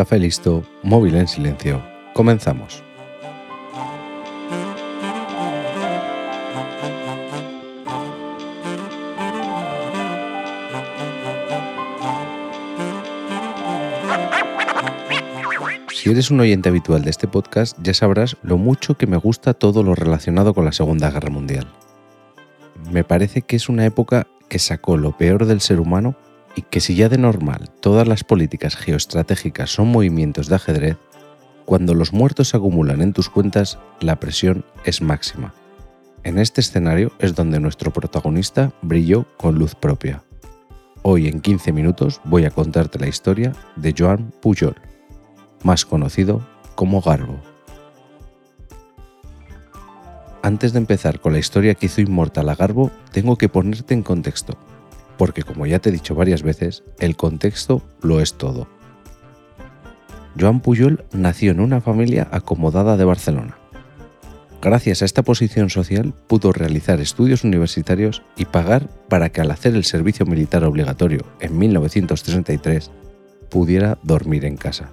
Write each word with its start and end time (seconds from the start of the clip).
Café 0.00 0.18
listo, 0.18 0.64
móvil 0.82 1.14
en 1.16 1.28
silencio. 1.28 1.82
Comenzamos. 2.14 2.82
Si 15.92 16.10
eres 16.10 16.30
un 16.30 16.40
oyente 16.40 16.70
habitual 16.70 17.02
de 17.02 17.10
este 17.10 17.28
podcast, 17.28 17.76
ya 17.82 17.92
sabrás 17.92 18.38
lo 18.42 18.56
mucho 18.56 18.96
que 18.96 19.06
me 19.06 19.18
gusta 19.18 19.52
todo 19.52 19.82
lo 19.82 19.94
relacionado 19.94 20.54
con 20.54 20.64
la 20.64 20.72
Segunda 20.72 21.10
Guerra 21.10 21.28
Mundial. 21.28 21.70
Me 22.90 23.04
parece 23.04 23.42
que 23.42 23.56
es 23.56 23.68
una 23.68 23.84
época 23.84 24.26
que 24.48 24.58
sacó 24.58 24.96
lo 24.96 25.14
peor 25.18 25.44
del 25.44 25.60
ser 25.60 25.78
humano 25.78 26.16
y 26.54 26.62
que 26.62 26.80
si 26.80 26.94
ya 26.94 27.08
de 27.08 27.18
normal 27.18 27.70
todas 27.80 28.06
las 28.06 28.24
políticas 28.24 28.76
geoestratégicas 28.76 29.70
son 29.70 29.88
movimientos 29.88 30.48
de 30.48 30.56
ajedrez, 30.56 30.96
cuando 31.64 31.94
los 31.94 32.12
muertos 32.12 32.48
se 32.48 32.56
acumulan 32.56 33.00
en 33.00 33.12
tus 33.12 33.28
cuentas, 33.28 33.78
la 34.00 34.18
presión 34.18 34.64
es 34.84 35.02
máxima. 35.02 35.54
En 36.24 36.38
este 36.38 36.60
escenario 36.60 37.12
es 37.18 37.34
donde 37.34 37.60
nuestro 37.60 37.92
protagonista 37.92 38.72
brilló 38.82 39.26
con 39.36 39.58
luz 39.58 39.74
propia. 39.74 40.22
Hoy 41.02 41.28
en 41.28 41.40
15 41.40 41.72
minutos 41.72 42.20
voy 42.24 42.44
a 42.44 42.50
contarte 42.50 42.98
la 42.98 43.08
historia 43.08 43.54
de 43.76 43.94
Joan 43.96 44.32
Pujol, 44.42 44.74
más 45.62 45.86
conocido 45.86 46.46
como 46.74 47.00
Garbo. 47.00 47.40
Antes 50.42 50.72
de 50.72 50.78
empezar 50.78 51.20
con 51.20 51.32
la 51.32 51.38
historia 51.38 51.74
que 51.74 51.86
hizo 51.86 52.00
inmortal 52.00 52.48
a 52.48 52.54
Garbo, 52.54 52.90
tengo 53.12 53.36
que 53.36 53.48
ponerte 53.48 53.94
en 53.94 54.02
contexto, 54.02 54.58
porque 55.20 55.42
como 55.42 55.66
ya 55.66 55.80
te 55.80 55.90
he 55.90 55.92
dicho 55.92 56.14
varias 56.14 56.42
veces, 56.42 56.82
el 56.98 57.14
contexto 57.14 57.82
lo 58.00 58.22
es 58.22 58.38
todo. 58.38 58.68
Joan 60.40 60.60
Pujol 60.60 61.04
nació 61.12 61.50
en 61.50 61.60
una 61.60 61.82
familia 61.82 62.26
acomodada 62.30 62.96
de 62.96 63.04
Barcelona. 63.04 63.58
Gracias 64.62 65.02
a 65.02 65.04
esta 65.04 65.22
posición 65.22 65.68
social 65.68 66.14
pudo 66.26 66.52
realizar 66.52 67.02
estudios 67.02 67.44
universitarios 67.44 68.22
y 68.34 68.46
pagar 68.46 68.88
para 69.10 69.28
que 69.28 69.42
al 69.42 69.50
hacer 69.50 69.74
el 69.74 69.84
servicio 69.84 70.24
militar 70.24 70.64
obligatorio 70.64 71.26
en 71.40 71.58
1933 71.58 72.90
pudiera 73.50 73.98
dormir 74.02 74.46
en 74.46 74.56
casa. 74.56 74.88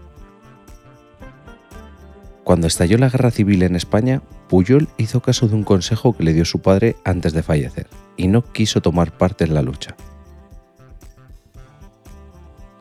Cuando 2.44 2.68
estalló 2.68 2.98
la 2.98 3.10
guerra 3.10 3.32
civil 3.32 3.64
en 3.64 3.78
España, 3.78 4.22
Pujol 4.50 4.90
hizo 4.98 5.22
caso 5.22 5.48
de 5.48 5.56
un 5.56 5.64
consejo 5.64 6.18
que 6.18 6.24
le 6.24 6.34
dio 6.34 6.44
su 6.44 6.60
padre 6.60 6.98
antes 7.06 7.32
de 7.32 7.44
fallecer 7.44 7.88
y 8.18 8.28
no 8.28 8.44
quiso 8.44 8.82
tomar 8.82 9.18
parte 9.18 9.46
en 9.46 9.54
la 9.54 9.62
lucha. 9.62 9.96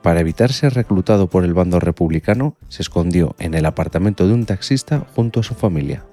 Para 0.07 0.21
evitar 0.21 0.53
ser 0.53 0.75
reclutado 0.75 1.27
por 1.27 1.45
el 1.45 1.53
bando 1.53 1.81
republicano, 1.81 2.57
se 2.69 2.83
escondió 2.83 3.35
en 3.41 3.55
el 3.55 3.67
apartamento 3.67 4.29
de 4.29 4.35
un 4.35 4.47
taxista 4.47 5.05
junto 5.17 5.41
a 5.41 5.43
su 5.43 5.55
familia. 5.55 6.05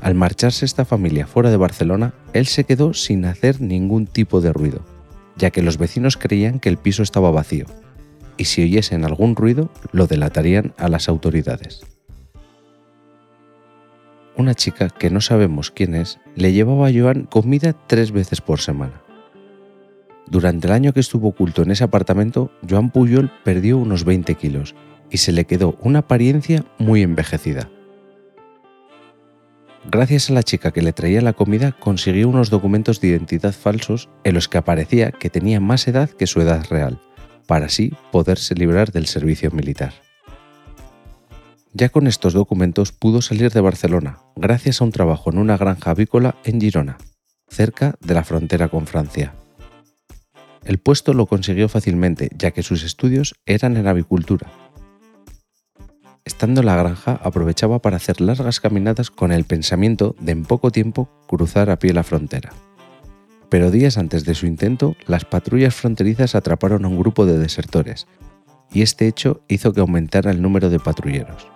Al 0.00 0.16
marcharse 0.16 0.64
esta 0.64 0.84
familia 0.84 1.28
fuera 1.28 1.48
de 1.48 1.56
Barcelona, 1.56 2.12
él 2.32 2.48
se 2.48 2.64
quedó 2.64 2.94
sin 2.94 3.24
hacer 3.24 3.60
ningún 3.60 4.08
tipo 4.08 4.40
de 4.40 4.52
ruido, 4.52 4.84
ya 5.36 5.50
que 5.50 5.62
los 5.62 5.78
vecinos 5.78 6.16
creían 6.16 6.58
que 6.58 6.70
el 6.70 6.76
piso 6.76 7.04
estaba 7.04 7.30
vacío, 7.30 7.66
y 8.36 8.46
si 8.46 8.64
oyesen 8.64 9.04
algún 9.04 9.36
ruido 9.36 9.70
lo 9.92 10.08
delatarían 10.08 10.74
a 10.76 10.88
las 10.88 11.08
autoridades 11.08 11.82
una 14.36 14.54
chica 14.54 14.88
que 14.88 15.10
no 15.10 15.20
sabemos 15.20 15.72
quién 15.72 15.96
es 15.96 16.20
le 16.36 16.52
llevaba 16.52 16.86
a 16.86 16.92
Joan 16.92 17.24
comida 17.24 17.74
tres 17.88 18.12
veces 18.12 18.40
por 18.40 18.60
semana. 18.60 19.02
Durante 20.30 20.66
el 20.66 20.74
año 20.74 20.92
que 20.92 21.00
estuvo 21.00 21.28
oculto 21.28 21.62
en 21.62 21.70
ese 21.70 21.84
apartamento, 21.84 22.52
Joan 22.68 22.90
Puyol 22.90 23.30
perdió 23.44 23.78
unos 23.78 24.04
20 24.04 24.34
kilos 24.34 24.74
y 25.10 25.18
se 25.18 25.32
le 25.32 25.46
quedó 25.46 25.78
una 25.80 26.00
apariencia 26.00 26.66
muy 26.78 27.02
envejecida. 27.02 27.70
Gracias 29.90 30.28
a 30.28 30.34
la 30.34 30.42
chica 30.42 30.70
que 30.70 30.82
le 30.82 30.92
traía 30.92 31.22
la 31.22 31.32
comida 31.32 31.72
consiguió 31.72 32.28
unos 32.28 32.50
documentos 32.50 33.00
de 33.00 33.08
identidad 33.08 33.54
falsos 33.54 34.10
en 34.22 34.34
los 34.34 34.48
que 34.48 34.58
aparecía 34.58 35.12
que 35.12 35.30
tenía 35.30 35.60
más 35.60 35.88
edad 35.88 36.10
que 36.10 36.26
su 36.26 36.42
edad 36.42 36.66
real, 36.68 37.00
para 37.46 37.66
así 37.66 37.94
poderse 38.12 38.54
librar 38.54 38.92
del 38.92 39.06
servicio 39.06 39.50
militar. 39.50 39.94
Ya 41.72 41.88
con 41.88 42.06
estos 42.06 42.34
documentos 42.34 42.92
pudo 42.92 43.22
salir 43.22 43.50
de 43.50 43.62
Barcelona, 43.62 44.18
gracias 44.36 44.82
a 44.82 44.84
un 44.84 44.92
trabajo 44.92 45.30
en 45.30 45.38
una 45.38 45.56
granja 45.56 45.92
avícola 45.92 46.36
en 46.44 46.60
Girona, 46.60 46.98
cerca 47.48 47.94
de 48.00 48.12
la 48.12 48.24
frontera 48.24 48.68
con 48.68 48.86
Francia. 48.86 49.32
El 50.68 50.76
puesto 50.76 51.14
lo 51.14 51.24
consiguió 51.24 51.66
fácilmente, 51.70 52.28
ya 52.36 52.50
que 52.50 52.62
sus 52.62 52.84
estudios 52.84 53.34
eran 53.46 53.78
en 53.78 53.86
avicultura. 53.86 54.52
Estando 56.26 56.60
en 56.60 56.66
la 56.66 56.76
granja, 56.76 57.18
aprovechaba 57.22 57.78
para 57.78 57.96
hacer 57.96 58.20
largas 58.20 58.60
caminadas 58.60 59.10
con 59.10 59.32
el 59.32 59.44
pensamiento 59.44 60.14
de 60.20 60.32
en 60.32 60.44
poco 60.44 60.70
tiempo 60.70 61.08
cruzar 61.26 61.70
a 61.70 61.78
pie 61.78 61.94
la 61.94 62.02
frontera. 62.02 62.52
Pero 63.48 63.70
días 63.70 63.96
antes 63.96 64.26
de 64.26 64.34
su 64.34 64.44
intento, 64.44 64.94
las 65.06 65.24
patrullas 65.24 65.74
fronterizas 65.74 66.34
atraparon 66.34 66.84
a 66.84 66.88
un 66.88 66.98
grupo 66.98 67.24
de 67.24 67.38
desertores, 67.38 68.06
y 68.70 68.82
este 68.82 69.06
hecho 69.06 69.40
hizo 69.48 69.72
que 69.72 69.80
aumentara 69.80 70.30
el 70.30 70.42
número 70.42 70.68
de 70.68 70.80
patrulleros. 70.80 71.48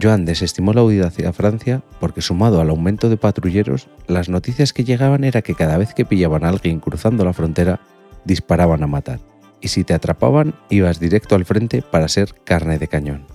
Joan 0.00 0.24
desestimó 0.24 0.72
la 0.72 0.82
huida 0.82 1.06
hacia 1.06 1.32
Francia 1.32 1.82
porque 2.00 2.20
sumado 2.20 2.60
al 2.60 2.70
aumento 2.70 3.08
de 3.08 3.16
patrulleros, 3.16 3.88
las 4.06 4.28
noticias 4.28 4.72
que 4.72 4.84
llegaban 4.84 5.24
era 5.24 5.42
que 5.42 5.54
cada 5.54 5.78
vez 5.78 5.94
que 5.94 6.04
pillaban 6.04 6.44
a 6.44 6.48
alguien 6.48 6.80
cruzando 6.80 7.24
la 7.24 7.32
frontera, 7.32 7.80
disparaban 8.24 8.82
a 8.82 8.88
matar, 8.88 9.20
y 9.60 9.68
si 9.68 9.84
te 9.84 9.94
atrapaban 9.94 10.54
ibas 10.68 10.98
directo 10.98 11.36
al 11.36 11.44
frente 11.44 11.82
para 11.82 12.08
ser 12.08 12.34
carne 12.44 12.78
de 12.78 12.88
cañón. 12.88 13.26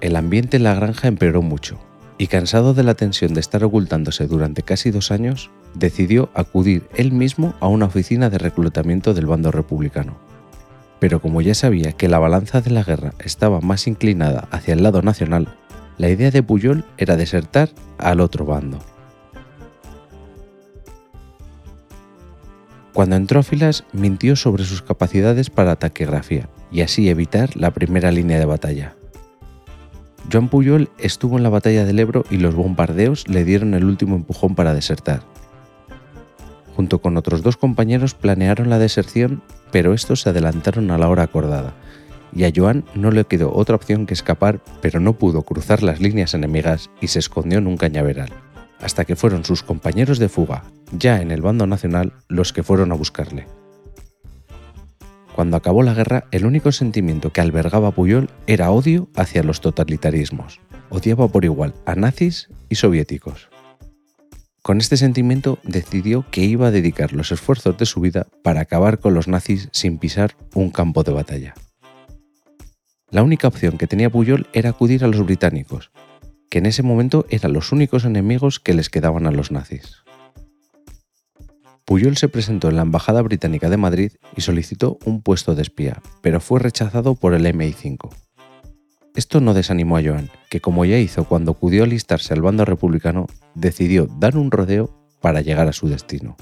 El 0.00 0.16
ambiente 0.16 0.56
en 0.56 0.64
la 0.64 0.74
granja 0.74 1.06
empeoró 1.06 1.42
mucho, 1.42 1.78
y 2.18 2.26
cansado 2.26 2.74
de 2.74 2.82
la 2.82 2.94
tensión 2.94 3.34
de 3.34 3.40
estar 3.40 3.62
ocultándose 3.62 4.26
durante 4.26 4.62
casi 4.62 4.90
dos 4.90 5.12
años, 5.12 5.50
decidió 5.74 6.30
acudir 6.34 6.88
él 6.96 7.12
mismo 7.12 7.54
a 7.60 7.68
una 7.68 7.86
oficina 7.86 8.30
de 8.30 8.38
reclutamiento 8.38 9.14
del 9.14 9.26
bando 9.26 9.52
republicano 9.52 10.31
pero 11.02 11.20
como 11.20 11.40
ya 11.40 11.52
sabía 11.52 11.90
que 11.90 12.06
la 12.06 12.20
balanza 12.20 12.60
de 12.60 12.70
la 12.70 12.84
guerra 12.84 13.12
estaba 13.18 13.60
más 13.60 13.88
inclinada 13.88 14.46
hacia 14.52 14.74
el 14.74 14.84
lado 14.84 15.02
nacional, 15.02 15.48
la 15.98 16.08
idea 16.08 16.30
de 16.30 16.44
Puyol 16.44 16.84
era 16.96 17.16
desertar 17.16 17.70
al 17.98 18.20
otro 18.20 18.44
bando. 18.44 18.78
Cuando 22.92 23.16
entró 23.16 23.40
a 23.40 23.42
filas, 23.42 23.82
mintió 23.92 24.36
sobre 24.36 24.62
sus 24.62 24.80
capacidades 24.80 25.50
para 25.50 25.74
taquigrafía 25.74 26.48
y 26.70 26.82
así 26.82 27.08
evitar 27.08 27.56
la 27.56 27.72
primera 27.72 28.12
línea 28.12 28.38
de 28.38 28.44
batalla. 28.44 28.94
Joan 30.32 30.48
Puyol 30.48 30.88
estuvo 30.98 31.36
en 31.36 31.42
la 31.42 31.48
batalla 31.48 31.84
del 31.84 31.98
Ebro 31.98 32.24
y 32.30 32.36
los 32.36 32.54
bombardeos 32.54 33.26
le 33.26 33.44
dieron 33.44 33.74
el 33.74 33.86
último 33.86 34.14
empujón 34.14 34.54
para 34.54 34.72
desertar. 34.72 35.31
Junto 36.82 37.00
con 37.00 37.16
otros 37.16 37.44
dos 37.44 37.56
compañeros 37.56 38.14
planearon 38.14 38.68
la 38.68 38.80
deserción 38.80 39.40
pero 39.70 39.94
estos 39.94 40.22
se 40.22 40.30
adelantaron 40.30 40.90
a 40.90 40.98
la 40.98 41.08
hora 41.08 41.22
acordada, 41.22 41.74
y 42.34 42.42
a 42.42 42.50
Joan 42.52 42.84
no 42.96 43.12
le 43.12 43.24
quedó 43.24 43.54
otra 43.54 43.76
opción 43.76 44.04
que 44.04 44.14
escapar, 44.14 44.58
pero 44.80 44.98
no 44.98 45.12
pudo 45.12 45.42
cruzar 45.42 45.84
las 45.84 46.00
líneas 46.00 46.34
enemigas 46.34 46.90
y 47.00 47.06
se 47.06 47.20
escondió 47.20 47.58
en 47.58 47.68
un 47.68 47.76
cañaveral, 47.76 48.30
hasta 48.80 49.04
que 49.04 49.14
fueron 49.14 49.44
sus 49.44 49.62
compañeros 49.62 50.18
de 50.18 50.28
fuga, 50.28 50.64
ya 50.90 51.22
en 51.22 51.30
el 51.30 51.40
bando 51.40 51.68
nacional, 51.68 52.14
los 52.26 52.52
que 52.52 52.64
fueron 52.64 52.90
a 52.90 52.96
buscarle. 52.96 53.46
Cuando 55.36 55.56
acabó 55.56 55.84
la 55.84 55.94
guerra, 55.94 56.24
el 56.32 56.46
único 56.46 56.72
sentimiento 56.72 57.32
que 57.32 57.42
albergaba 57.42 57.92
Puyol 57.92 58.28
era 58.48 58.72
odio 58.72 59.08
hacia 59.14 59.44
los 59.44 59.60
totalitarismos. 59.60 60.58
Odiaba 60.90 61.28
por 61.28 61.44
igual 61.44 61.74
a 61.86 61.94
nazis 61.94 62.48
y 62.68 62.74
soviéticos. 62.74 63.51
Con 64.62 64.78
este 64.78 64.96
sentimiento 64.96 65.58
decidió 65.64 66.24
que 66.30 66.42
iba 66.42 66.68
a 66.68 66.70
dedicar 66.70 67.12
los 67.12 67.32
esfuerzos 67.32 67.76
de 67.76 67.84
su 67.84 68.00
vida 68.00 68.28
para 68.44 68.60
acabar 68.60 69.00
con 69.00 69.12
los 69.12 69.26
nazis 69.26 69.68
sin 69.72 69.98
pisar 69.98 70.36
un 70.54 70.70
campo 70.70 71.02
de 71.02 71.12
batalla. 71.12 71.54
La 73.10 73.24
única 73.24 73.48
opción 73.48 73.76
que 73.76 73.88
tenía 73.88 74.08
Puyol 74.08 74.46
era 74.52 74.70
acudir 74.70 75.02
a 75.02 75.08
los 75.08 75.24
británicos, 75.26 75.90
que 76.48 76.58
en 76.58 76.66
ese 76.66 76.84
momento 76.84 77.26
eran 77.28 77.52
los 77.52 77.72
únicos 77.72 78.04
enemigos 78.04 78.60
que 78.60 78.72
les 78.72 78.88
quedaban 78.88 79.26
a 79.26 79.32
los 79.32 79.50
nazis. 79.50 80.04
Puyol 81.84 82.16
se 82.16 82.28
presentó 82.28 82.68
en 82.68 82.76
la 82.76 82.82
Embajada 82.82 83.20
Británica 83.20 83.68
de 83.68 83.76
Madrid 83.76 84.12
y 84.36 84.42
solicitó 84.42 84.96
un 85.04 85.22
puesto 85.22 85.56
de 85.56 85.62
espía, 85.62 86.00
pero 86.20 86.40
fue 86.40 86.60
rechazado 86.60 87.16
por 87.16 87.34
el 87.34 87.46
MI5. 87.46 88.14
Esto 89.16 89.40
no 89.40 89.54
desanimó 89.54 89.96
a 89.96 90.02
Joan, 90.02 90.30
que 90.48 90.60
como 90.60 90.84
ya 90.84 90.98
hizo 90.98 91.24
cuando 91.24 91.50
acudió 91.50 91.82
a 91.82 91.86
alistarse 91.86 92.32
al 92.32 92.40
bando 92.40 92.64
republicano, 92.64 93.26
decidió 93.54 94.06
dar 94.18 94.36
un 94.36 94.50
rodeo 94.50 94.90
para 95.20 95.40
llegar 95.40 95.68
a 95.68 95.72
su 95.72 95.88
destino. 95.88 96.36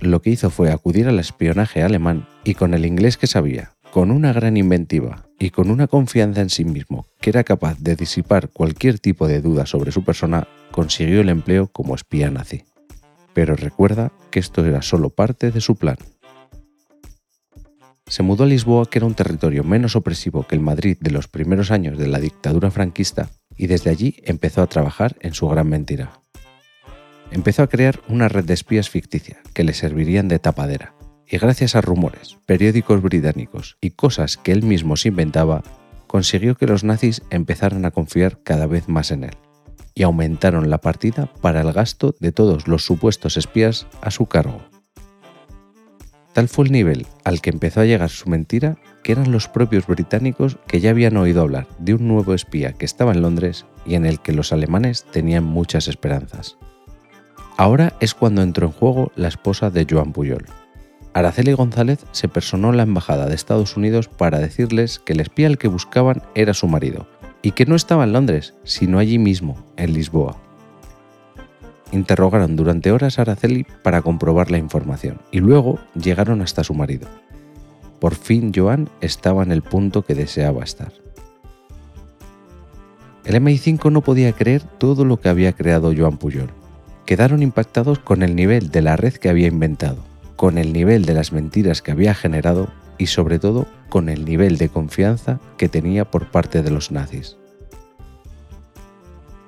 Lo 0.00 0.22
que 0.22 0.30
hizo 0.30 0.50
fue 0.50 0.70
acudir 0.70 1.08
al 1.08 1.18
espionaje 1.18 1.82
alemán 1.82 2.28
y 2.44 2.54
con 2.54 2.74
el 2.74 2.86
inglés 2.86 3.16
que 3.16 3.26
sabía, 3.26 3.72
con 3.90 4.10
una 4.10 4.32
gran 4.32 4.56
inventiva 4.56 5.24
y 5.38 5.50
con 5.50 5.70
una 5.70 5.86
confianza 5.86 6.40
en 6.40 6.50
sí 6.50 6.64
mismo 6.64 7.06
que 7.20 7.30
era 7.30 7.44
capaz 7.44 7.78
de 7.78 7.96
disipar 7.96 8.50
cualquier 8.50 8.98
tipo 8.98 9.26
de 9.26 9.40
duda 9.40 9.66
sobre 9.66 9.92
su 9.92 10.04
persona, 10.04 10.46
consiguió 10.70 11.20
el 11.20 11.28
empleo 11.28 11.68
como 11.68 11.94
espía 11.94 12.30
nazi. 12.30 12.64
Pero 13.34 13.56
recuerda 13.56 14.12
que 14.30 14.40
esto 14.40 14.64
era 14.64 14.82
solo 14.82 15.10
parte 15.10 15.50
de 15.50 15.60
su 15.60 15.76
plan. 15.76 15.96
se 18.06 18.22
mudó 18.22 18.44
a 18.44 18.46
Lisboa, 18.46 18.88
que 18.88 18.98
era 18.98 19.06
un 19.06 19.14
territorio 19.14 19.64
menos 19.64 19.94
opresivo 19.94 20.46
que 20.46 20.54
el 20.54 20.62
Madrid 20.62 20.96
de 20.98 21.10
los 21.10 21.28
primeros 21.28 21.70
años 21.70 21.98
de 21.98 22.06
la 22.06 22.18
dictadura 22.18 22.70
franquista, 22.70 23.28
y 23.54 23.66
desde 23.66 23.90
allí 23.90 24.16
empezó 24.24 24.62
a 24.62 24.66
trabajar 24.66 25.16
en 25.20 25.34
su 25.34 25.46
gran 25.46 25.68
mentira. 25.68 26.22
Empezó 27.30 27.62
a 27.62 27.68
crear 27.68 28.00
una 28.08 28.28
red 28.28 28.44
de 28.44 28.54
espías 28.54 28.88
ficticia 28.88 29.38
que 29.52 29.64
le 29.64 29.74
servirían 29.74 30.28
de 30.28 30.38
tapadera, 30.38 30.94
y 31.26 31.36
gracias 31.36 31.76
a 31.76 31.82
rumores, 31.82 32.38
periódicos 32.46 33.02
británicos 33.02 33.76
y 33.80 33.90
cosas 33.90 34.38
que 34.38 34.52
él 34.52 34.62
mismo 34.62 34.96
se 34.96 35.08
inventaba, 35.08 35.62
consiguió 36.06 36.56
que 36.56 36.66
los 36.66 36.84
nazis 36.84 37.22
empezaran 37.30 37.84
a 37.84 37.90
confiar 37.90 38.42
cada 38.42 38.66
vez 38.66 38.88
más 38.88 39.10
en 39.10 39.24
él, 39.24 39.36
y 39.94 40.04
aumentaron 40.04 40.70
la 40.70 40.78
partida 40.78 41.26
para 41.42 41.60
el 41.60 41.72
gasto 41.72 42.14
de 42.18 42.32
todos 42.32 42.66
los 42.66 42.84
supuestos 42.84 43.36
espías 43.36 43.86
a 44.00 44.10
su 44.10 44.26
cargo. 44.26 44.62
Tal 46.32 46.48
fue 46.48 46.66
el 46.66 46.72
nivel 46.72 47.06
al 47.24 47.40
que 47.40 47.50
empezó 47.50 47.80
a 47.80 47.84
llegar 47.84 48.10
su 48.10 48.30
mentira 48.30 48.78
que 49.02 49.12
eran 49.12 49.32
los 49.32 49.48
propios 49.48 49.86
británicos 49.86 50.56
que 50.66 50.80
ya 50.80 50.90
habían 50.90 51.16
oído 51.16 51.42
hablar 51.42 51.66
de 51.78 51.94
un 51.94 52.06
nuevo 52.06 52.32
espía 52.32 52.72
que 52.72 52.84
estaba 52.84 53.12
en 53.12 53.22
Londres 53.22 53.66
y 53.84 53.96
en 53.96 54.06
el 54.06 54.20
que 54.20 54.32
los 54.32 54.52
alemanes 54.52 55.04
tenían 55.10 55.44
muchas 55.44 55.88
esperanzas. 55.88 56.56
Ahora 57.58 57.92
es 58.00 58.14
cuando 58.14 58.40
entró 58.40 58.68
en 58.68 58.72
juego 58.72 59.12
la 59.16 59.28
esposa 59.28 59.68
de 59.68 59.86
Joan 59.90 60.12
Puyol, 60.12 60.46
Araceli 61.18 61.52
González 61.52 62.06
se 62.12 62.28
personó 62.28 62.70
en 62.70 62.76
la 62.76 62.84
Embajada 62.84 63.26
de 63.26 63.34
Estados 63.34 63.76
Unidos 63.76 64.06
para 64.06 64.38
decirles 64.38 65.00
que 65.00 65.14
el 65.14 65.20
espía 65.20 65.48
al 65.48 65.58
que 65.58 65.66
buscaban 65.66 66.22
era 66.36 66.54
su 66.54 66.68
marido, 66.68 67.08
y 67.42 67.50
que 67.50 67.66
no 67.66 67.74
estaba 67.74 68.04
en 68.04 68.12
Londres, 68.12 68.54
sino 68.62 69.00
allí 69.00 69.18
mismo, 69.18 69.56
en 69.76 69.94
Lisboa. 69.94 70.36
Interrogaron 71.90 72.54
durante 72.54 72.92
horas 72.92 73.18
a 73.18 73.22
Araceli 73.22 73.66
para 73.82 74.02
comprobar 74.02 74.52
la 74.52 74.58
información, 74.58 75.20
y 75.32 75.40
luego 75.40 75.80
llegaron 76.00 76.40
hasta 76.42 76.62
su 76.62 76.74
marido. 76.74 77.08
Por 77.98 78.14
fin 78.14 78.52
Joan 78.54 78.88
estaba 79.00 79.42
en 79.42 79.50
el 79.50 79.62
punto 79.62 80.02
que 80.02 80.14
deseaba 80.14 80.62
estar. 80.62 80.92
El 83.24 83.34
MI5 83.42 83.90
no 83.90 84.02
podía 84.02 84.32
creer 84.32 84.62
todo 84.62 85.04
lo 85.04 85.18
que 85.18 85.28
había 85.28 85.52
creado 85.52 85.92
Joan 85.96 86.16
Puyol. 86.16 86.57
Quedaron 87.08 87.42
impactados 87.42 87.98
con 87.98 88.22
el 88.22 88.36
nivel 88.36 88.68
de 88.70 88.82
la 88.82 88.94
red 88.94 89.14
que 89.14 89.30
había 89.30 89.46
inventado 89.46 90.04
con 90.36 90.58
el 90.58 90.74
nivel 90.74 91.06
de 91.06 91.14
las 91.14 91.32
mentiras 91.32 91.80
que 91.80 91.90
había 91.90 92.12
generado 92.12 92.68
y 92.98 93.06
sobre 93.06 93.38
todo 93.38 93.66
con 93.88 94.10
el 94.10 94.26
nivel 94.26 94.58
de 94.58 94.68
confianza 94.68 95.40
que 95.56 95.70
tenía 95.70 96.04
por 96.04 96.30
parte 96.30 96.62
de 96.62 96.70
los 96.70 96.92
nazis. 96.92 97.38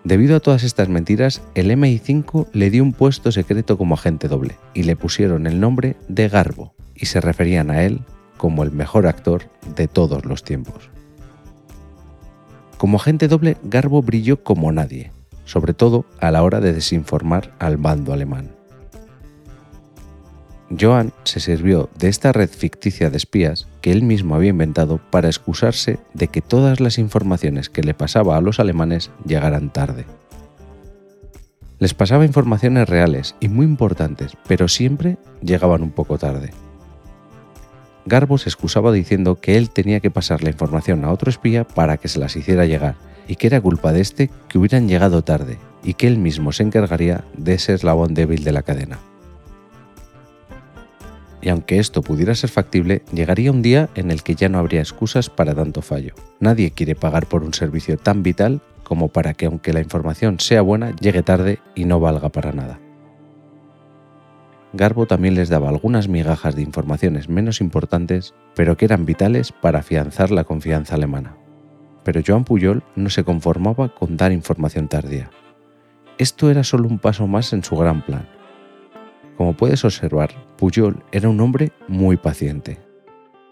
Debido 0.04 0.36
a 0.36 0.40
todas 0.40 0.62
estas 0.62 0.88
mentiras, 0.88 1.42
el 1.54 1.70
MI5 1.70 2.46
le 2.54 2.70
dio 2.70 2.82
un 2.82 2.94
puesto 2.94 3.30
secreto 3.30 3.76
como 3.76 3.92
agente 3.92 4.26
doble 4.26 4.56
y 4.72 4.84
le 4.84 4.96
pusieron 4.96 5.46
el 5.46 5.60
nombre 5.60 5.96
de 6.08 6.30
Garbo 6.30 6.74
y 6.94 7.04
se 7.06 7.20
referían 7.20 7.70
a 7.70 7.82
él 7.82 8.00
como 8.38 8.62
el 8.62 8.70
mejor 8.70 9.06
actor 9.06 9.50
de 9.76 9.86
todos 9.86 10.24
los 10.24 10.44
tiempos. 10.44 10.88
Como 12.78 12.96
agente 12.96 13.28
doble, 13.28 13.58
Garbo 13.64 14.00
brilló 14.00 14.42
como 14.42 14.72
nadie, 14.72 15.12
sobre 15.50 15.74
todo 15.74 16.04
a 16.20 16.30
la 16.30 16.44
hora 16.44 16.60
de 16.60 16.72
desinformar 16.72 17.52
al 17.58 17.76
bando 17.76 18.12
alemán. 18.12 18.52
Joan 20.78 21.12
se 21.24 21.40
sirvió 21.40 21.90
de 21.98 22.06
esta 22.06 22.30
red 22.30 22.48
ficticia 22.48 23.10
de 23.10 23.16
espías 23.16 23.66
que 23.80 23.90
él 23.90 24.04
mismo 24.04 24.36
había 24.36 24.50
inventado 24.50 25.00
para 25.10 25.26
excusarse 25.26 25.98
de 26.14 26.28
que 26.28 26.40
todas 26.40 26.78
las 26.78 26.98
informaciones 26.98 27.68
que 27.68 27.82
le 27.82 27.94
pasaba 27.94 28.36
a 28.36 28.40
los 28.40 28.60
alemanes 28.60 29.10
llegaran 29.26 29.72
tarde. 29.72 30.06
Les 31.80 31.94
pasaba 31.94 32.24
informaciones 32.24 32.88
reales 32.88 33.34
y 33.40 33.48
muy 33.48 33.66
importantes, 33.66 34.36
pero 34.46 34.68
siempre 34.68 35.18
llegaban 35.42 35.82
un 35.82 35.90
poco 35.90 36.16
tarde. 36.16 36.50
Garbo 38.06 38.38
se 38.38 38.50
excusaba 38.50 38.92
diciendo 38.92 39.40
que 39.40 39.56
él 39.56 39.70
tenía 39.70 39.98
que 39.98 40.12
pasar 40.12 40.44
la 40.44 40.50
información 40.50 41.04
a 41.04 41.10
otro 41.10 41.28
espía 41.28 41.66
para 41.66 41.96
que 41.96 42.06
se 42.06 42.20
las 42.20 42.36
hiciera 42.36 42.66
llegar, 42.66 42.94
y 43.30 43.36
que 43.36 43.46
era 43.46 43.60
culpa 43.60 43.92
de 43.92 44.00
este 44.00 44.30
que 44.48 44.58
hubieran 44.58 44.88
llegado 44.88 45.22
tarde, 45.22 45.58
y 45.82 45.94
que 45.94 46.06
él 46.06 46.18
mismo 46.18 46.52
se 46.52 46.64
encargaría 46.64 47.24
de 47.38 47.54
ese 47.54 47.72
eslabón 47.72 48.12
débil 48.12 48.44
de 48.44 48.52
la 48.52 48.62
cadena 48.62 48.98
y 51.42 51.48
aunque 51.48 51.78
esto 51.78 52.02
pudiera 52.02 52.34
ser 52.34 52.50
factible, 52.50 53.02
llegaría 53.12 53.50
un 53.50 53.62
día 53.62 53.88
en 53.94 54.10
el 54.10 54.22
que 54.22 54.34
ya 54.34 54.48
no 54.48 54.58
habría 54.58 54.80
excusas 54.80 55.30
para 55.30 55.54
tanto 55.54 55.82
fallo. 55.82 56.14
Nadie 56.38 56.70
quiere 56.70 56.94
pagar 56.94 57.26
por 57.26 57.42
un 57.42 57.54
servicio 57.54 57.96
tan 57.96 58.22
vital 58.22 58.60
como 58.84 59.08
para 59.08 59.34
que 59.34 59.46
aunque 59.46 59.72
la 59.72 59.80
información 59.80 60.40
sea 60.40 60.62
buena, 60.62 60.94
llegue 60.96 61.22
tarde 61.22 61.60
y 61.74 61.84
no 61.84 62.00
valga 62.00 62.28
para 62.28 62.52
nada. 62.52 62.80
Garbo 64.72 65.06
también 65.06 65.34
les 65.34 65.48
daba 65.48 65.68
algunas 65.68 66.08
migajas 66.08 66.54
de 66.54 66.62
informaciones 66.62 67.28
menos 67.28 67.60
importantes, 67.60 68.34
pero 68.54 68.76
que 68.76 68.84
eran 68.84 69.04
vitales 69.04 69.52
para 69.52 69.80
afianzar 69.80 70.30
la 70.30 70.44
confianza 70.44 70.94
alemana. 70.94 71.36
Pero 72.04 72.22
Joan 72.26 72.44
Puyol 72.44 72.82
no 72.96 73.10
se 73.10 73.24
conformaba 73.24 73.94
con 73.94 74.16
dar 74.16 74.32
información 74.32 74.88
tardía. 74.88 75.30
Esto 76.18 76.50
era 76.50 76.64
solo 76.64 76.88
un 76.88 76.98
paso 76.98 77.26
más 77.26 77.52
en 77.52 77.64
su 77.64 77.76
gran 77.76 78.04
plan, 78.04 78.26
como 79.40 79.54
puedes 79.54 79.86
observar, 79.86 80.34
Puyol 80.58 81.02
era 81.12 81.30
un 81.30 81.40
hombre 81.40 81.72
muy 81.88 82.18
paciente. 82.18 82.78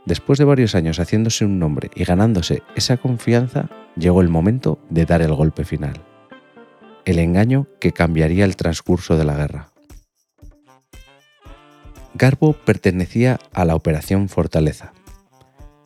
Después 0.04 0.38
de 0.38 0.44
varios 0.44 0.74
años 0.74 1.00
haciéndose 1.00 1.46
un 1.46 1.58
nombre 1.58 1.90
y 1.94 2.04
ganándose 2.04 2.62
esa 2.76 2.98
confianza, 2.98 3.70
llegó 3.96 4.20
el 4.20 4.28
momento 4.28 4.78
de 4.90 5.06
dar 5.06 5.22
el 5.22 5.32
golpe 5.32 5.64
final. 5.64 5.94
El 7.06 7.18
engaño 7.18 7.68
que 7.80 7.92
cambiaría 7.92 8.44
el 8.44 8.54
transcurso 8.54 9.16
de 9.16 9.24
la 9.24 9.36
guerra. 9.36 9.70
Garbo 12.12 12.52
pertenecía 12.52 13.38
a 13.54 13.64
la 13.64 13.74
Operación 13.74 14.28
Fortaleza. 14.28 14.92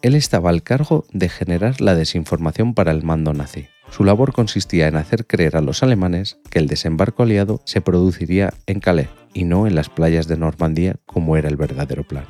Él 0.02 0.16
estaba 0.16 0.50
al 0.50 0.64
cargo 0.64 1.06
de 1.12 1.28
generar 1.28 1.81
la 1.81 1.94
desinformación 1.94 2.75
para 2.75 2.90
el 2.90 3.04
mando 3.04 3.32
nazi. 3.32 3.69
Su 3.88 4.02
labor 4.02 4.32
consistía 4.32 4.88
en 4.88 4.96
hacer 4.96 5.26
creer 5.26 5.56
a 5.56 5.60
los 5.60 5.84
alemanes 5.84 6.38
que 6.50 6.58
el 6.58 6.66
desembarco 6.66 7.22
aliado 7.22 7.62
se 7.66 7.81
produciría 7.81 8.52
en 8.66 8.81
Calais 8.81 9.08
y 9.32 9.44
no 9.44 9.66
en 9.69 9.76
las 9.76 9.88
playas 9.88 10.26
de 10.26 10.37
Normandía 10.37 10.96
como 11.06 11.37
era 11.37 11.49
el 11.49 11.56
verdadero 11.56 12.02
plan. 12.02 12.25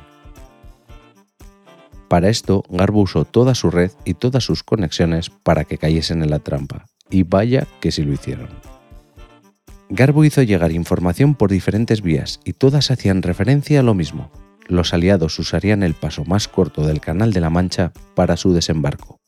Para 2.09 2.29
esto, 2.29 2.63
Garbo 2.69 3.01
usó 3.01 3.25
toda 3.25 3.55
su 3.55 3.71
red 3.71 3.89
y 4.05 4.13
todas 4.13 4.43
sus 4.43 4.61
conexiones 4.61 5.31
para 5.31 5.63
que 5.63 5.79
cayesen 5.79 6.21
en 6.21 6.29
la 6.29 6.37
trampa, 6.37 6.85
y 7.09 7.23
vaya 7.23 7.65
que 7.79 7.91
si 7.91 8.03
lo 8.03 8.13
hicieron. 8.13 8.49
Garbo 9.89 10.23
hizo 10.23 10.43
llegar 10.43 10.71
información 10.71 11.33
por 11.33 11.49
diferentes 11.49 12.03
vías 12.03 12.39
y 12.45 12.53
todas 12.53 12.91
hacían 12.91 13.23
referencia 13.23 13.79
a 13.79 13.83
lo 13.83 13.95
mismo. 13.95 14.31
Los 14.67 14.93
aliados 14.93 15.37
usarían 15.39 15.83
el 15.83 15.93
paso 15.93 16.25
más 16.25 16.47
corto 16.47 16.85
del 16.85 17.01
Canal 17.01 17.33
de 17.33 17.41
la 17.41 17.49
Mancha 17.49 17.91
para 18.15 18.37
su 18.37 18.53
desembarco, 18.53 19.19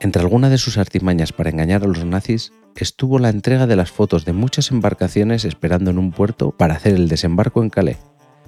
entre 0.00 0.22
algunas 0.22 0.50
de 0.50 0.58
sus 0.58 0.76
artimañas 0.78 1.32
para 1.32 1.50
engañar 1.50 1.82
a 1.82 1.86
los 1.86 2.04
nazis 2.04 2.52
estuvo 2.76 3.18
la 3.18 3.30
entrega 3.30 3.66
de 3.66 3.76
las 3.76 3.90
fotos 3.90 4.24
de 4.24 4.34
muchas 4.34 4.70
embarcaciones 4.70 5.44
esperando 5.44 5.90
en 5.90 5.98
un 5.98 6.12
puerto 6.12 6.50
para 6.50 6.74
hacer 6.74 6.94
el 6.94 7.08
desembarco 7.08 7.62
en 7.62 7.70
Calais, 7.70 7.98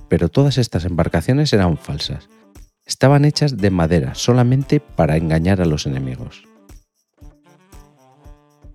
pero 0.08 0.28
todas 0.28 0.58
estas 0.58 0.84
embarcaciones 0.84 1.52
eran 1.52 1.78
falsas. 1.78 2.28
Estaban 2.84 3.24
hechas 3.24 3.56
de 3.56 3.70
madera 3.70 4.14
solamente 4.14 4.80
para 4.80 5.16
engañar 5.16 5.60
a 5.60 5.66
los 5.66 5.86
enemigos. 5.86 6.47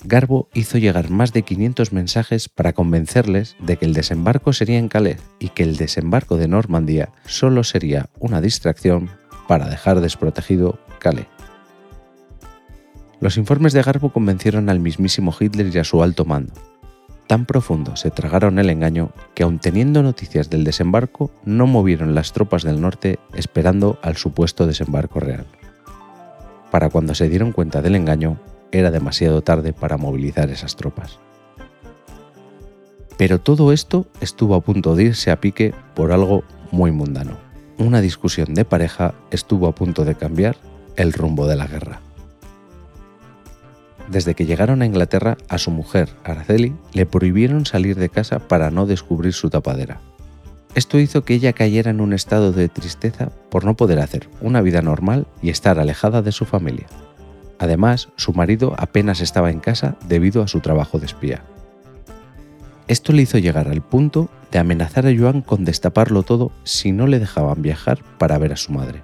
Garbo 0.06 0.50
hizo 0.54 0.78
llegar 0.78 1.10
más 1.10 1.32
de 1.32 1.44
500 1.44 1.94
mensajes 1.94 2.50
para 2.50 2.74
convencerles 2.74 3.56
de 3.60 3.78
que 3.78 3.86
el 3.86 3.94
desembarco 3.94 4.52
sería 4.52 4.78
en 4.78 4.90
Calais 4.90 5.22
y 5.40 5.50
que 5.50 5.64
el 5.64 5.78
desembarco 5.78 6.36
de 6.36 6.50
Normandía 6.50 7.10
solo 7.26 7.64
sería 7.64 8.10
una 8.20 8.42
distracción 8.42 9.10
para 9.48 9.70
dejar 9.70 10.02
desprotegido 10.02 10.78
Calais. 11.00 11.28
Los 13.22 13.38
informes 13.38 13.72
de 13.72 13.82
Garbo 13.82 14.12
convencieron 14.12 14.70
al 14.70 14.82
mismísimo 14.82 15.34
Hitler 15.38 15.74
y 15.74 15.80
a 15.80 15.86
su 15.86 16.04
alto 16.04 16.26
mando. 16.26 16.54
Tan 17.28 17.46
profundo 17.46 17.96
se 17.96 18.12
tragaron 18.12 18.60
el 18.60 18.70
engaño 18.70 19.14
que 19.34 19.44
aun 19.44 19.60
teniendo 19.60 20.04
noticias 20.04 20.50
del 20.50 20.66
desembarco, 20.66 21.32
no 21.46 21.66
movieron 21.66 22.14
las 22.14 22.34
tropas 22.34 22.64
del 22.64 22.82
norte 22.82 23.20
esperando 23.34 23.98
al 24.02 24.18
supuesto 24.18 24.68
desembarco 24.68 25.22
real. 25.22 25.46
Para 26.70 26.90
cuando 26.90 27.16
se 27.16 27.30
dieron 27.30 27.54
cuenta 27.54 27.82
del 27.82 27.96
engaño, 27.96 28.38
era 28.80 28.92
demasiado 28.92 29.42
tarde 29.42 29.74
para 29.74 29.98
movilizar 29.98 30.50
esas 30.50 30.76
tropas. 30.76 31.20
Pero 33.18 33.40
todo 33.40 33.72
esto 33.72 34.08
estuvo 34.22 34.56
a 34.56 34.62
punto 34.62 34.96
de 34.96 35.04
irse 35.04 35.32
a 35.32 35.40
pique 35.40 35.74
por 35.94 36.12
algo 36.12 36.44
muy 36.72 36.92
mundano. 36.92 37.38
Una 37.78 38.02
discusión 38.02 38.54
de 38.54 38.66
pareja 38.66 39.14
estuvo 39.32 39.68
a 39.68 39.76
punto 39.76 40.06
de 40.06 40.16
cambiar 40.16 40.58
el 40.96 41.14
rumbo 41.14 41.48
de 41.48 41.56
la 41.56 41.68
guerra. 41.68 42.02
Desde 44.10 44.36
que 44.36 44.46
llegaron 44.46 44.82
a 44.82 44.86
Inglaterra, 44.86 45.38
a 45.48 45.58
su 45.58 45.72
mujer, 45.72 46.10
Araceli, 46.24 46.76
le 46.94 47.06
prohibieron 47.06 47.66
salir 47.66 47.96
de 47.96 48.10
casa 48.10 48.40
para 48.40 48.70
no 48.70 48.86
descubrir 48.86 49.34
su 49.34 49.50
tapadera. 49.50 50.02
Esto 50.76 51.00
hizo 51.00 51.24
que 51.24 51.36
ella 51.36 51.54
cayera 51.54 51.92
en 51.92 52.02
un 52.02 52.14
estado 52.14 52.52
de 52.52 52.68
tristeza 52.68 53.30
por 53.50 53.64
no 53.64 53.76
poder 53.76 54.00
hacer 54.00 54.28
una 54.42 54.62
vida 54.62 54.82
normal 54.82 55.28
y 55.42 55.50
estar 55.50 55.80
alejada 55.80 56.22
de 56.22 56.32
su 56.32 56.46
familia. 56.46 56.88
Además, 57.60 58.10
su 58.16 58.34
marido 58.34 58.74
apenas 58.78 59.22
estaba 59.22 59.52
en 59.52 59.60
casa 59.60 59.96
debido 60.08 60.44
a 60.44 60.48
su 60.48 60.60
trabajo 60.60 61.00
de 61.00 61.06
espía. 61.06 61.44
Esto 62.88 63.14
le 63.14 63.22
hizo 63.22 63.38
llegar 63.38 63.68
al 63.68 63.82
punto 63.82 64.30
de 64.52 64.60
amenazar 64.60 65.08
a 65.08 65.16
Joan 65.18 65.42
con 65.42 65.64
destaparlo 65.64 66.24
todo 66.24 66.52
si 66.64 66.92
no 66.92 67.08
le 67.08 67.20
dejaban 67.20 67.62
viajar 67.62 68.00
para 68.18 68.38
ver 68.38 68.54
a 68.54 68.58
su 68.58 68.74
madre. 68.74 69.02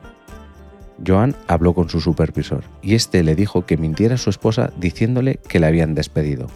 Joan 1.06 1.36
habló 1.48 1.74
con 1.74 1.90
su 1.90 2.02
supervisor 2.02 2.64
y 2.82 2.96
este 2.96 3.24
le 3.24 3.36
dijo 3.36 3.66
que 3.66 3.78
mintiera 3.78 4.16
a 4.16 4.18
su 4.18 4.30
esposa 4.30 4.72
diciéndole 4.78 5.40
que 5.48 5.60
le 5.60 5.68
habían 5.68 5.96
despedido. 5.96 6.48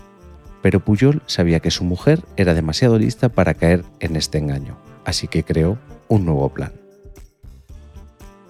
Pero 0.61 0.81
Puyol 0.81 1.21
sabía 1.25 1.59
que 1.59 1.71
su 1.71 1.85
mujer 1.85 2.21
era 2.35 2.53
demasiado 2.53 2.99
lista 2.99 3.29
para 3.29 3.53
caer 3.53 3.83
en 3.99 4.15
este 4.15 4.37
engaño, 4.37 4.77
así 5.05 5.27
que 5.27 5.43
creó 5.43 5.77
un 6.09 6.25
nuevo 6.25 6.49
plan. 6.49 6.82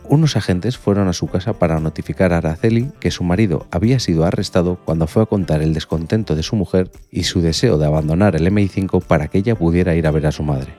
Unos 0.09 0.35
agentes 0.35 0.77
fueron 0.77 1.07
a 1.07 1.13
su 1.13 1.27
casa 1.27 1.53
para 1.53 1.79
notificar 1.79 2.33
a 2.33 2.37
Araceli 2.37 2.91
que 2.99 3.09
su 3.09 3.23
marido 3.23 3.67
había 3.71 3.99
sido 3.99 4.25
arrestado 4.25 4.77
cuando 4.83 5.07
fue 5.07 5.23
a 5.23 5.27
contar 5.27 5.61
el 5.61 5.73
descontento 5.73 6.35
de 6.35 6.43
su 6.43 6.55
mujer 6.55 6.91
y 7.09 7.23
su 7.23 7.41
deseo 7.41 7.77
de 7.77 7.85
abandonar 7.85 8.35
el 8.35 8.47
MI5 8.47 9.03
para 9.03 9.27
que 9.27 9.39
ella 9.39 9.55
pudiera 9.55 9.95
ir 9.95 10.05
a 10.05 10.11
ver 10.11 10.27
a 10.27 10.31
su 10.31 10.43
madre. 10.43 10.73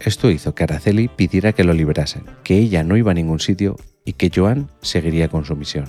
Esto 0.00 0.30
hizo 0.30 0.54
que 0.54 0.64
Araceli 0.64 1.08
pidiera 1.08 1.52
que 1.52 1.64
lo 1.64 1.72
liberasen, 1.72 2.24
que 2.42 2.58
ella 2.58 2.84
no 2.84 2.96
iba 2.96 3.10
a 3.10 3.14
ningún 3.14 3.40
sitio 3.40 3.76
y 4.04 4.14
que 4.14 4.30
Joan 4.34 4.70
seguiría 4.82 5.28
con 5.28 5.44
su 5.44 5.56
misión. 5.56 5.86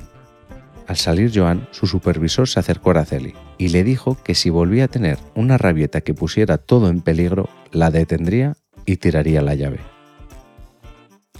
Al 0.87 0.97
salir 0.97 1.31
Joan, 1.33 1.67
su 1.71 1.87
supervisor 1.87 2.47
se 2.47 2.59
acercó 2.59 2.89
a 2.89 2.93
Araceli 2.93 3.33
y 3.57 3.69
le 3.69 3.83
dijo 3.83 4.17
que 4.23 4.35
si 4.35 4.49
volvía 4.49 4.85
a 4.85 4.89
tener 4.89 5.17
una 5.35 5.57
rabieta 5.57 6.01
que 6.01 6.13
pusiera 6.13 6.57
todo 6.57 6.89
en 6.89 7.01
peligro, 7.01 7.49
la 7.71 7.91
detendría 7.91 8.57
y 8.85 8.97
tiraría 8.97 9.41
la 9.41 9.55
llave. 9.55 9.79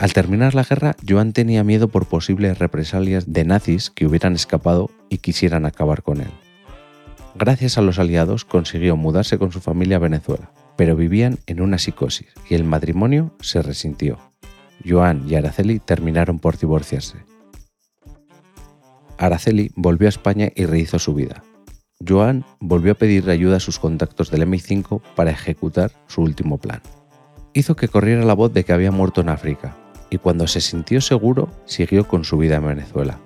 Al 0.02 0.14
terminar 0.14 0.56
la 0.56 0.64
guerra, 0.64 0.96
Joan 1.08 1.32
tenía 1.32 1.64
miedo 1.64 1.88
por 1.88 2.08
posibles 2.08 2.58
represalias 2.58 3.32
de 3.32 3.46
nazis 3.46 3.92
que 3.92 4.08
hubieran 4.08 4.34
escapado 4.34 4.90
y 5.10 5.20
quisieran 5.20 5.68
acabar 5.68 6.02
con 6.02 6.22
él. 6.22 6.32
Gracias 7.36 7.78
a 7.78 7.84
los 7.84 8.00
aliados 8.00 8.44
consiguió 8.44 8.98
mudarse 8.98 9.38
con 9.38 9.52
su 9.52 9.62
familia 9.62 9.98
a 9.98 10.00
Venezuela, 10.00 10.52
pero 10.76 10.96
vivían 10.96 11.38
en 11.46 11.62
una 11.62 11.78
psicosis 11.78 12.30
y 12.50 12.56
el 12.56 12.64
matrimonio 12.64 13.36
se 13.42 13.62
resintió. 13.62 14.18
Joan 14.84 15.30
y 15.30 15.36
Araceli 15.36 15.78
terminaron 15.78 16.40
por 16.40 16.58
divorciarse. 16.58 17.18
Araceli 19.20 19.70
volvió 19.76 20.08
a 20.08 20.10
España 20.10 20.50
y 20.56 20.66
rehizo 20.66 20.98
su 20.98 21.14
vida. 21.14 21.44
Joan 22.04 22.44
volvió 22.60 22.94
a 22.94 22.96
pedir 22.96 23.30
ayuda 23.30 23.58
a 23.58 23.60
sus 23.60 23.78
contactos 23.78 24.32
del 24.32 24.48
MI5 24.48 25.00
para 25.16 25.30
ejecutar 25.30 25.92
su 26.08 26.24
último 26.24 26.58
plan. 26.58 26.82
Hizo 27.54 27.76
que 27.76 27.88
corriera 27.88 28.26
la 28.26 28.34
voz 28.34 28.52
de 28.52 28.64
que 28.64 28.74
había 28.74 28.92
muerto 28.92 29.22
en 29.22 29.30
África, 29.30 29.78
y 30.12 30.20
cuando 30.20 30.46
se 30.46 30.62
sintió 30.62 31.02
seguro, 31.02 31.50
siguió 31.66 32.08
con 32.08 32.24
su 32.24 32.38
vida 32.38 32.58
en 32.58 32.68
Venezuela. 32.68 33.18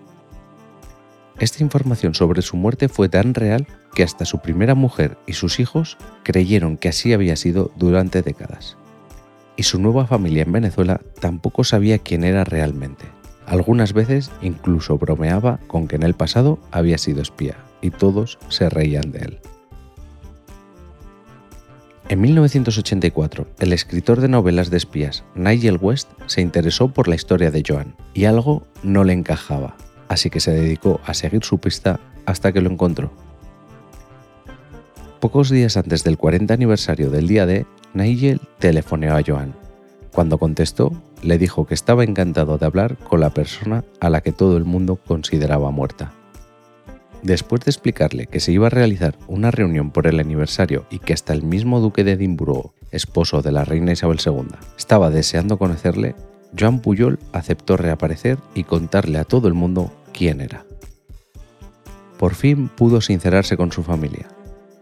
Esta 1.37 1.63
información 1.63 2.13
sobre 2.13 2.41
su 2.41 2.55
muerte 2.55 2.87
fue 2.87 3.09
tan 3.09 3.33
real 3.33 3.67
que 3.93 4.03
hasta 4.03 4.23
su 4.23 4.39
primera 4.39 4.75
mujer 4.75 5.17
y 5.27 5.33
sus 5.33 5.59
hijos 5.59 5.97
creyeron 6.23 6.77
que 6.77 6.87
así 6.87 7.11
había 7.11 7.35
sido 7.35 7.71
durante 7.75 8.21
décadas. 8.21 8.77
Y 9.57 9.63
su 9.63 9.81
nueva 9.81 10.05
familia 10.05 10.43
en 10.43 10.51
Venezuela 10.53 11.01
tampoco 11.19 11.65
sabía 11.65 11.99
quién 11.99 12.23
era 12.23 12.45
realmente. 12.45 13.05
Algunas 13.45 13.93
veces 13.93 14.31
incluso 14.41 14.97
bromeaba 14.97 15.59
con 15.67 15.87
que 15.87 15.97
en 15.97 16.03
el 16.03 16.13
pasado 16.13 16.59
había 16.71 16.97
sido 16.97 17.21
espía 17.21 17.57
y 17.81 17.89
todos 17.89 18.37
se 18.47 18.69
reían 18.69 19.11
de 19.11 19.19
él. 19.19 19.39
En 22.07 22.21
1984, 22.21 23.47
el 23.59 23.73
escritor 23.73 24.21
de 24.21 24.27
novelas 24.27 24.69
de 24.69 24.77
espías 24.77 25.23
Nigel 25.33 25.79
West 25.81 26.09
se 26.27 26.41
interesó 26.41 26.89
por 26.89 27.07
la 27.07 27.15
historia 27.15 27.51
de 27.51 27.63
Joan 27.67 27.95
y 28.13 28.25
algo 28.25 28.67
no 28.83 29.03
le 29.03 29.13
encajaba 29.13 29.75
así 30.07 30.29
que 30.29 30.39
se 30.39 30.51
dedicó 30.51 30.99
a 31.05 31.13
seguir 31.13 31.43
su 31.43 31.59
pista 31.59 31.99
hasta 32.25 32.51
que 32.51 32.61
lo 32.61 32.69
encontró. 32.69 33.11
Pocos 35.19 35.49
días 35.49 35.77
antes 35.77 36.03
del 36.03 36.17
40 36.17 36.53
aniversario 36.53 37.09
del 37.09 37.27
día 37.27 37.45
de, 37.45 37.65
Nigel 37.93 38.41
telefoneó 38.59 39.15
a 39.15 39.21
Joan. 39.25 39.55
Cuando 40.11 40.37
contestó, 40.37 40.91
le 41.23 41.37
dijo 41.37 41.65
que 41.65 41.73
estaba 41.73 42.03
encantado 42.03 42.57
de 42.57 42.65
hablar 42.65 42.97
con 42.97 43.19
la 43.19 43.31
persona 43.31 43.83
a 43.99 44.09
la 44.09 44.21
que 44.21 44.31
todo 44.31 44.57
el 44.57 44.65
mundo 44.65 44.97
consideraba 44.97 45.71
muerta. 45.71 46.13
Después 47.25 47.65
de 47.65 47.71
explicarle 47.71 48.27
que 48.27 48.39
se 48.39 48.51
iba 48.51 48.67
a 48.67 48.69
realizar 48.69 49.17
una 49.27 49.49
reunión 49.49 49.89
por 49.89 50.05
el 50.05 50.19
aniversario 50.19 50.85
y 50.91 50.99
que 50.99 51.11
hasta 51.11 51.33
el 51.33 51.41
mismo 51.41 51.79
duque 51.79 52.03
de 52.03 52.11
Edimburgo, 52.11 52.75
esposo 52.91 53.41
de 53.41 53.51
la 53.51 53.65
reina 53.65 53.93
Isabel 53.93 54.19
II, 54.23 54.55
estaba 54.77 55.09
deseando 55.09 55.57
conocerle, 55.57 56.13
Joan 56.57 56.81
Puyol 56.81 57.17
aceptó 57.33 57.77
reaparecer 57.77 58.37
y 58.53 58.63
contarle 58.63 59.17
a 59.17 59.23
todo 59.23 59.47
el 59.47 59.55
mundo 59.55 59.91
quién 60.13 60.39
era. 60.39 60.65
Por 62.19 62.35
fin 62.35 62.67
pudo 62.67 63.01
sincerarse 63.01 63.57
con 63.57 63.71
su 63.71 63.81
familia, 63.81 64.27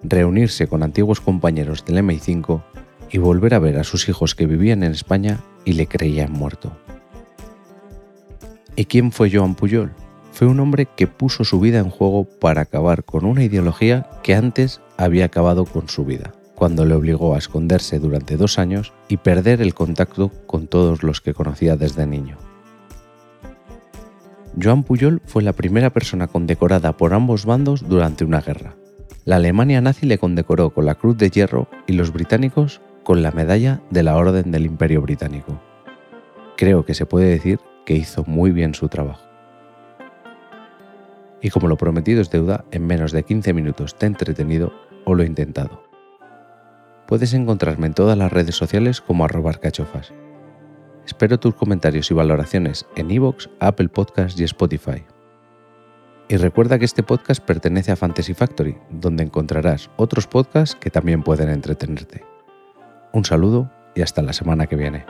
reunirse 0.04 0.68
con 0.68 0.84
antiguos 0.84 1.22
compañeros 1.22 1.86
del 1.86 2.04
MI5 2.04 2.62
y 3.10 3.20
volver 3.20 3.54
a 3.54 3.60
ver 3.60 3.80
a 3.80 3.86
sus 3.86 4.10
hijos 4.10 4.36
que 4.36 4.48
vivían 4.48 4.84
en 4.84 4.92
España 4.92 5.40
y 5.64 5.74
le 5.74 5.88
creían 5.88 6.34
muerto. 6.34 6.76
¿Y 8.76 8.84
quién 8.84 9.14
fue 9.14 9.32
Joan 9.32 9.56
Puyol? 9.56 9.94
Fue 10.34 10.48
un 10.48 10.60
hombre 10.60 10.88
que 10.88 11.08
puso 11.08 11.44
su 11.44 11.60
vida 11.60 11.78
en 11.78 11.92
juego 11.92 12.26
para 12.26 12.62
acabar 12.62 13.04
con 13.04 13.24
una 13.24 13.44
ideología 13.44 14.10
que 14.24 14.34
antes 14.36 14.82
había 14.98 15.26
acabado 15.26 15.66
con 15.66 15.88
su 15.88 16.04
vida 16.06 16.34
cuando 16.56 16.86
le 16.86 16.96
obligó 16.96 17.36
a 17.36 17.38
esconderse 17.38 18.00
durante 18.00 18.38
dos 18.38 18.58
años 18.58 18.94
y 19.08 19.18
perder 19.18 19.62
el 19.62 19.74
contacto 19.74 20.32
con 20.48 20.68
todos 20.68 21.04
los 21.04 21.20
que 21.22 21.34
conocía 21.34 21.76
desde 21.76 22.08
niño. 22.08 22.38
Joan 24.62 24.84
Puyol 24.84 25.22
fue 25.26 25.44
la 25.44 25.54
primera 25.54 25.90
persona 25.90 26.28
condecorada 26.28 26.96
por 26.96 27.14
ambos 27.14 27.46
bandos 27.46 27.88
durante 27.88 28.24
una 28.24 28.42
guerra. 28.42 28.76
La 29.26 29.38
Alemania 29.38 29.82
nazi 29.82 30.06
le 30.06 30.20
condecoró 30.20 30.70
con 30.70 30.86
la 30.86 30.96
Cruz 30.96 31.18
de 31.18 31.30
Hierro 31.30 31.68
y 31.88 31.94
los 31.94 32.14
británicos 32.14 32.82
con 33.04 33.24
la 33.24 33.32
medalla 33.32 33.82
de 33.90 34.04
la 34.04 34.16
Orden 34.16 34.52
del 34.52 34.66
Imperio 34.66 35.02
Británico. 35.02 35.60
Creo 36.56 36.86
que 36.86 36.94
se 36.94 37.06
puede 37.06 37.26
decir 37.26 37.60
que 37.86 37.96
hizo 37.96 38.24
muy 38.26 38.52
bien 38.52 38.74
su 38.74 38.88
trabajo. 38.90 39.33
Y 41.44 41.50
como 41.50 41.68
lo 41.68 41.76
prometido 41.76 42.22
es 42.22 42.32
deuda, 42.32 42.64
en 42.72 42.88
menos 42.88 43.12
de 43.12 43.24
15 43.24 43.54
minutos 43.54 43.96
te 43.96 44.06
he 44.06 44.08
entretenido 44.08 44.74
o 45.04 45.14
lo 45.14 45.24
he 45.24 45.28
intentado. 45.28 45.84
Puedes 47.06 47.34
encontrarme 47.34 47.88
en 47.88 47.94
todas 47.94 48.18
las 48.18 48.32
redes 48.32 48.56
sociales 48.56 49.02
como 49.02 49.26
arrobar 49.26 49.60
cachofas. 49.60 50.14
Espero 51.06 51.38
tus 51.38 51.54
comentarios 51.54 52.10
y 52.10 52.14
valoraciones 52.14 52.88
en 52.96 53.12
iVoox, 53.12 53.50
Apple 53.60 53.90
Podcasts 53.90 54.40
y 54.40 54.46
Spotify. 54.46 55.04
Y 56.30 56.38
recuerda 56.38 56.80
que 56.80 56.86
este 56.86 57.04
podcast 57.04 57.44
pertenece 57.44 57.92
a 57.92 57.98
Fantasy 57.98 58.34
Factory, 58.34 58.78
donde 58.90 59.24
encontrarás 59.24 59.90
otros 59.98 60.28
podcasts 60.28 60.78
que 60.80 60.90
también 60.90 61.24
pueden 61.24 61.50
entretenerte. 61.50 62.24
Un 63.12 63.26
saludo 63.26 63.70
y 63.96 64.02
hasta 64.02 64.22
la 64.22 64.32
semana 64.32 64.68
que 64.68 64.78
viene. 64.78 65.06